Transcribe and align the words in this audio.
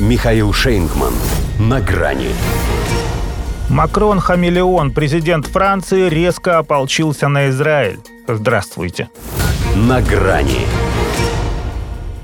Михаил 0.00 0.52
Шейнгман. 0.52 1.12
На 1.60 1.80
грани. 1.80 2.30
Макрон 3.70 4.18
Хамелеон, 4.18 4.90
президент 4.90 5.46
Франции, 5.46 6.08
резко 6.08 6.58
ополчился 6.58 7.28
на 7.28 7.48
Израиль. 7.48 8.00
Здравствуйте. 8.26 9.08
На 9.76 10.02
грани. 10.02 10.66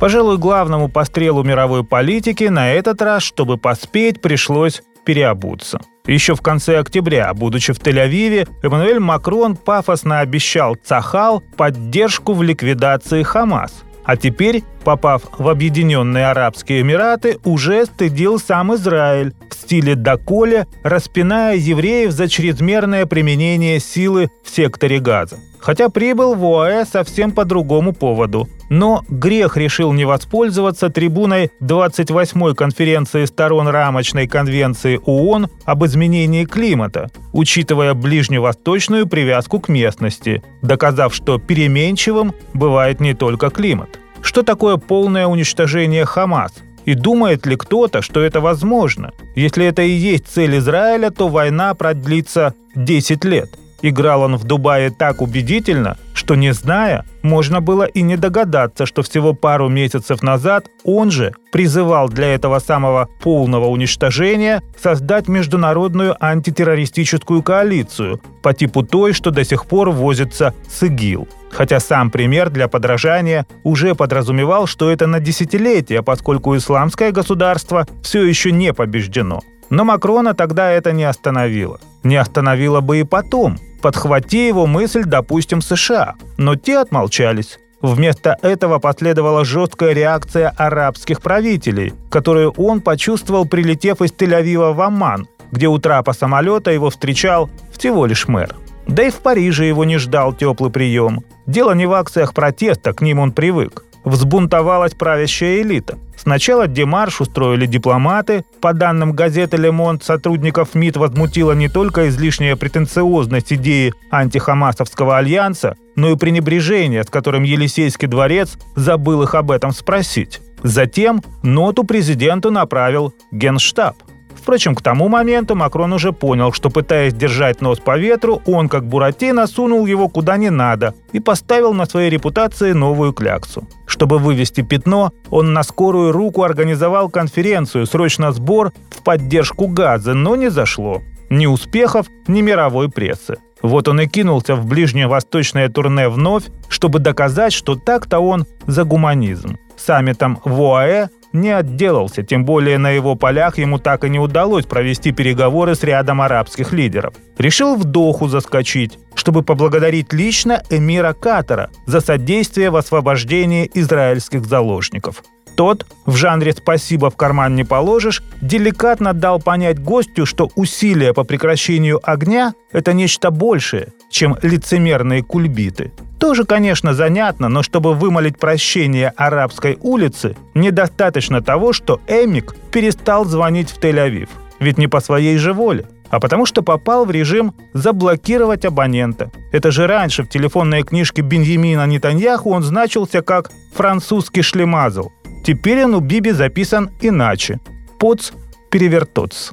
Пожалуй, 0.00 0.38
главному 0.38 0.88
пострелу 0.88 1.44
мировой 1.44 1.84
политики 1.84 2.44
на 2.44 2.72
этот 2.72 3.00
раз, 3.02 3.22
чтобы 3.22 3.56
поспеть, 3.56 4.20
пришлось 4.20 4.82
переобуться. 5.04 5.80
Еще 6.06 6.34
в 6.34 6.40
конце 6.42 6.78
октября, 6.80 7.32
будучи 7.34 7.72
в 7.72 7.78
Тель-Авиве, 7.78 8.48
Эммануэль 8.64 8.98
Макрон 8.98 9.54
пафосно 9.54 10.18
обещал 10.18 10.74
Цахал 10.74 11.40
поддержку 11.56 12.32
в 12.32 12.42
ликвидации 12.42 13.22
Хамас– 13.22 13.84
а 14.10 14.16
теперь, 14.16 14.64
попав 14.80 15.22
в 15.38 15.48
Объединенные 15.48 16.26
Арабские 16.26 16.80
Эмираты, 16.80 17.38
уже 17.44 17.86
стыдил 17.86 18.38
сам 18.38 18.74
Израиль 18.74 19.34
в 19.50 19.54
стиле 19.54 19.94
доколе, 19.94 20.66
распиная 20.82 21.56
евреев 21.56 22.10
за 22.12 22.28
чрезмерное 22.28 23.06
применение 23.06 23.80
силы 23.80 24.30
в 24.44 24.50
секторе 24.50 24.98
Газа. 24.98 25.38
Хотя 25.60 25.90
прибыл 25.90 26.34
в 26.34 26.44
ОАЭ 26.44 26.86
совсем 26.86 27.32
по 27.32 27.44
другому 27.44 27.92
поводу. 27.92 28.48
Но 28.70 29.04
грех 29.08 29.56
решил 29.56 29.92
не 29.92 30.04
воспользоваться 30.04 30.88
трибуной 30.88 31.50
28-й 31.60 32.54
конференции 32.54 33.26
сторон 33.26 33.68
рамочной 33.68 34.26
конвенции 34.26 35.00
ООН 35.04 35.48
об 35.64 35.84
изменении 35.84 36.46
климата, 36.46 37.10
учитывая 37.32 37.94
ближневосточную 37.94 39.06
привязку 39.06 39.60
к 39.60 39.68
местности, 39.68 40.42
доказав, 40.62 41.14
что 41.14 41.38
переменчивым 41.38 42.32
бывает 42.54 43.00
не 43.00 43.12
только 43.12 43.50
климат. 43.50 43.98
Что 44.30 44.44
такое 44.44 44.76
полное 44.76 45.26
уничтожение 45.26 46.04
Хамас? 46.04 46.52
И 46.84 46.94
думает 46.94 47.46
ли 47.46 47.56
кто-то, 47.56 48.00
что 48.00 48.20
это 48.20 48.40
возможно? 48.40 49.10
Если 49.34 49.66
это 49.66 49.82
и 49.82 49.90
есть 49.90 50.28
цель 50.28 50.56
Израиля, 50.58 51.10
то 51.10 51.26
война 51.26 51.74
продлится 51.74 52.54
10 52.76 53.24
лет. 53.24 53.50
Играл 53.82 54.22
он 54.22 54.36
в 54.36 54.44
Дубае 54.44 54.90
так 54.90 55.20
убедительно, 55.20 55.96
что 56.30 56.36
не 56.36 56.52
зная, 56.52 57.04
можно 57.22 57.60
было 57.60 57.82
и 57.82 58.02
не 58.02 58.16
догадаться, 58.16 58.86
что 58.86 59.02
всего 59.02 59.34
пару 59.34 59.68
месяцев 59.68 60.22
назад 60.22 60.68
он 60.84 61.10
же 61.10 61.32
призывал 61.50 62.08
для 62.08 62.34
этого 62.34 62.60
самого 62.60 63.08
полного 63.20 63.66
уничтожения 63.66 64.62
создать 64.80 65.26
международную 65.26 66.14
антитеррористическую 66.24 67.42
коалицию 67.42 68.20
по 68.44 68.54
типу 68.54 68.84
той, 68.84 69.12
что 69.12 69.32
до 69.32 69.44
сих 69.44 69.66
пор 69.66 69.90
возится 69.90 70.54
с 70.68 70.84
ИГИЛ. 70.84 71.26
Хотя 71.50 71.80
сам 71.80 72.12
пример 72.12 72.50
для 72.50 72.68
подражания 72.68 73.44
уже 73.64 73.96
подразумевал, 73.96 74.68
что 74.68 74.88
это 74.88 75.08
на 75.08 75.18
десятилетия, 75.18 76.00
поскольку 76.00 76.56
исламское 76.56 77.10
государство 77.10 77.88
все 78.04 78.24
еще 78.24 78.52
не 78.52 78.72
побеждено. 78.72 79.40
Но 79.68 79.84
Макрона 79.84 80.34
тогда 80.34 80.70
это 80.70 80.92
не 80.92 81.02
остановило. 81.02 81.80
Не 82.04 82.14
остановило 82.14 82.80
бы 82.80 83.00
и 83.00 83.02
потом– 83.02 83.58
Подхвати 83.82 84.46
его 84.46 84.66
мысль, 84.66 85.04
допустим, 85.04 85.62
США, 85.62 86.14
но 86.36 86.54
те 86.54 86.78
отмолчались. 86.78 87.58
Вместо 87.80 88.36
этого 88.42 88.78
последовала 88.78 89.44
жесткая 89.44 89.94
реакция 89.94 90.50
арабских 90.50 91.22
правителей, 91.22 91.94
которую 92.10 92.52
он 92.52 92.82
почувствовал, 92.82 93.46
прилетев 93.46 94.02
из 94.02 94.12
Тель-Авива 94.12 94.74
в 94.74 94.80
Амман, 94.82 95.26
где 95.50 95.66
у 95.66 95.78
трапа 95.78 96.12
самолета 96.12 96.70
его 96.70 96.90
встречал 96.90 97.48
всего 97.76 98.04
лишь 98.04 98.28
мэр. 98.28 98.54
Да 98.86 99.04
и 99.04 99.10
в 99.10 99.20
Париже 99.20 99.64
его 99.64 99.84
не 99.84 99.96
ждал 99.96 100.34
теплый 100.34 100.70
прием. 100.70 101.24
Дело 101.46 101.72
не 101.72 101.86
в 101.86 101.94
акциях 101.94 102.34
протеста, 102.34 102.92
к 102.92 103.00
ним 103.00 103.18
он 103.18 103.32
привык 103.32 103.84
взбунтовалась 104.04 104.94
правящая 104.94 105.62
элита. 105.62 105.98
Сначала 106.16 106.66
демарш 106.66 107.20
устроили 107.20 107.66
дипломаты. 107.66 108.44
По 108.60 108.74
данным 108.74 109.12
газеты 109.12 109.56
«Ле 109.56 109.70
Монт», 109.72 110.04
сотрудников 110.04 110.74
МИД 110.74 110.98
возмутила 110.98 111.52
не 111.52 111.68
только 111.68 112.08
излишняя 112.08 112.56
претенциозность 112.56 113.52
идеи 113.52 113.94
антихамасовского 114.10 115.16
альянса, 115.16 115.76
но 115.96 116.10
и 116.10 116.16
пренебрежение, 116.16 117.04
с 117.04 117.06
которым 117.06 117.42
Елисейский 117.42 118.06
дворец 118.06 118.58
забыл 118.76 119.22
их 119.22 119.34
об 119.34 119.50
этом 119.50 119.72
спросить. 119.72 120.40
Затем 120.62 121.22
ноту 121.42 121.84
президенту 121.84 122.50
направил 122.50 123.14
Генштаб– 123.32 123.96
Впрочем, 124.34 124.74
к 124.74 124.82
тому 124.82 125.08
моменту 125.08 125.54
Макрон 125.54 125.92
уже 125.92 126.12
понял, 126.12 126.52
что 126.52 126.70
пытаясь 126.70 127.14
держать 127.14 127.60
нос 127.60 127.78
по 127.78 127.98
ветру, 127.98 128.42
он, 128.46 128.68
как 128.68 128.86
Буратино, 128.86 129.46
сунул 129.46 129.86
его 129.86 130.08
куда 130.08 130.36
не 130.36 130.50
надо 130.50 130.94
и 131.12 131.20
поставил 131.20 131.74
на 131.74 131.86
своей 131.86 132.10
репутации 132.10 132.72
новую 132.72 133.12
кляксу. 133.12 133.68
Чтобы 133.86 134.18
вывести 134.18 134.62
пятно, 134.62 135.12
он 135.30 135.52
на 135.52 135.62
скорую 135.62 136.12
руку 136.12 136.42
организовал 136.42 137.10
конференцию 137.10 137.86
«Срочно 137.86 138.32
сбор» 138.32 138.72
в 138.90 139.02
поддержку 139.02 139.66
газа, 139.66 140.14
но 140.14 140.36
не 140.36 140.50
зашло. 140.50 141.02
Ни 141.28 141.46
успехов, 141.46 142.06
ни 142.26 142.40
мировой 142.40 142.88
прессы. 142.88 143.38
Вот 143.62 143.88
он 143.88 144.00
и 144.00 144.06
кинулся 144.06 144.54
в 144.54 144.66
ближневосточное 144.66 145.68
турне 145.68 146.08
вновь, 146.08 146.44
чтобы 146.68 146.98
доказать, 146.98 147.52
что 147.52 147.76
так-то 147.76 148.20
он 148.20 148.46
за 148.66 148.84
гуманизм. 148.84 149.58
Саммитом 149.76 150.40
в 150.44 150.60
ОАЭ 150.62 151.08
не 151.32 151.50
отделался, 151.50 152.22
тем 152.22 152.44
более 152.44 152.78
на 152.78 152.90
его 152.90 153.14
полях 153.14 153.58
ему 153.58 153.78
так 153.78 154.04
и 154.04 154.10
не 154.10 154.18
удалось 154.18 154.66
провести 154.66 155.12
переговоры 155.12 155.74
с 155.74 155.82
рядом 155.82 156.20
арабских 156.20 156.72
лидеров. 156.72 157.14
Решил 157.38 157.76
в 157.76 157.84
Доху 157.84 158.28
заскочить, 158.28 158.98
чтобы 159.14 159.42
поблагодарить 159.42 160.12
лично 160.12 160.62
эмира 160.70 161.12
Катара 161.12 161.70
за 161.86 162.00
содействие 162.00 162.70
в 162.70 162.76
освобождении 162.76 163.70
израильских 163.74 164.44
заложников. 164.46 165.22
Тот, 165.56 165.86
в 166.06 166.16
жанре 166.16 166.52
«спасибо 166.52 167.10
в 167.10 167.16
карман 167.16 167.54
не 167.54 167.64
положишь», 167.64 168.22
деликатно 168.40 169.12
дал 169.12 169.40
понять 169.40 169.78
гостю, 169.78 170.24
что 170.24 170.50
усилия 170.54 171.12
по 171.12 171.24
прекращению 171.24 172.00
огня– 172.02 172.54
это 172.72 172.92
нечто 172.92 173.30
большее, 173.30 173.88
чем 174.10 174.36
лицемерные 174.42 175.22
кульбиты. 175.22 175.92
Тоже, 176.20 176.44
конечно, 176.44 176.94
занятно, 176.94 177.48
но 177.48 177.62
чтобы 177.62 177.94
вымолить 177.94 178.38
прощение 178.38 179.12
арабской 179.16 179.78
улицы, 179.80 180.36
недостаточно 180.54 181.42
того, 181.42 181.72
что 181.72 182.00
Эмик 182.06 182.54
перестал 182.70 183.24
звонить 183.24 183.70
в 183.70 183.80
Тель-Авив. 183.80 184.28
Ведь 184.60 184.78
не 184.78 184.86
по 184.86 185.00
своей 185.00 185.38
же 185.38 185.52
воле 185.52 185.86
а 186.10 186.18
потому 186.18 186.44
что 186.44 186.62
попал 186.62 187.04
в 187.04 187.10
режим 187.10 187.54
«заблокировать 187.72 188.64
абонента». 188.64 189.30
Это 189.52 189.70
же 189.70 189.86
раньше 189.86 190.24
в 190.24 190.28
телефонной 190.28 190.82
книжке 190.82 191.22
Беньямина 191.22 191.86
Нетаньяху 191.86 192.50
он 192.50 192.62
значился 192.62 193.22
как 193.22 193.50
«французский 193.72 194.42
шлемазл». 194.42 195.10
Теперь 195.44 195.84
он 195.84 195.94
у 195.94 196.00
Биби 196.00 196.32
записан 196.32 196.90
иначе. 197.00 197.60
«Поц 197.98 198.32
перевертоц». 198.70 199.52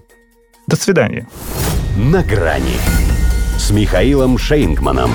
До 0.65 0.75
свидания. 0.75 1.27
«На 1.95 2.23
грани» 2.23 2.77
с 3.57 3.71
Михаилом 3.71 4.37
Шейнгманом. 4.37 5.11